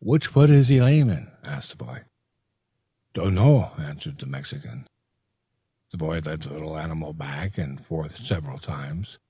"Which 0.00 0.26
foot 0.26 0.50
is 0.50 0.66
he 0.68 0.82
lame 0.82 1.08
in?" 1.10 1.30
asked 1.44 1.70
the 1.70 1.76
boy. 1.76 2.02
"Donno," 3.12 3.66
answered 3.78 4.18
the 4.18 4.26
Mexican. 4.26 4.84
The 5.92 5.96
boy 5.96 6.18
led 6.18 6.42
the 6.42 6.52
little 6.52 6.76
animal 6.76 7.12
back 7.12 7.56
and 7.56 7.80
forth 7.80 8.16
several 8.18 8.58
times. 8.58 9.20